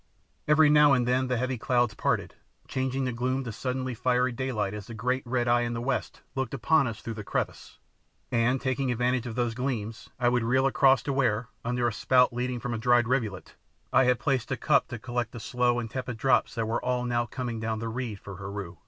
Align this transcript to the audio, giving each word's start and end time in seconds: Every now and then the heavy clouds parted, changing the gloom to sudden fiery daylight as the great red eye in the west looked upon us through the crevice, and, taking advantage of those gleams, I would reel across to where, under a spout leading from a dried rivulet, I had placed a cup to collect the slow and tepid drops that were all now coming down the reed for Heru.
Every 0.47 0.67
now 0.67 0.93
and 0.93 1.07
then 1.07 1.27
the 1.27 1.37
heavy 1.37 1.59
clouds 1.59 1.93
parted, 1.93 2.33
changing 2.67 3.05
the 3.05 3.11
gloom 3.11 3.43
to 3.43 3.51
sudden 3.51 3.93
fiery 3.93 4.31
daylight 4.31 4.73
as 4.73 4.87
the 4.87 4.95
great 4.95 5.21
red 5.27 5.47
eye 5.47 5.61
in 5.61 5.73
the 5.73 5.79
west 5.79 6.23
looked 6.33 6.55
upon 6.55 6.87
us 6.87 7.01
through 7.03 7.13
the 7.13 7.23
crevice, 7.23 7.77
and, 8.31 8.59
taking 8.59 8.91
advantage 8.91 9.27
of 9.27 9.35
those 9.35 9.53
gleams, 9.53 10.09
I 10.19 10.27
would 10.27 10.41
reel 10.43 10.65
across 10.65 11.03
to 11.03 11.13
where, 11.13 11.49
under 11.63 11.87
a 11.87 11.93
spout 11.93 12.33
leading 12.33 12.59
from 12.59 12.73
a 12.73 12.79
dried 12.79 13.07
rivulet, 13.07 13.53
I 13.93 14.05
had 14.05 14.17
placed 14.17 14.51
a 14.51 14.57
cup 14.57 14.87
to 14.87 14.97
collect 14.97 15.33
the 15.33 15.39
slow 15.39 15.77
and 15.77 15.87
tepid 15.87 16.17
drops 16.17 16.55
that 16.55 16.67
were 16.67 16.83
all 16.83 17.05
now 17.05 17.27
coming 17.27 17.59
down 17.59 17.77
the 17.77 17.87
reed 17.87 18.19
for 18.19 18.37
Heru. 18.37 18.77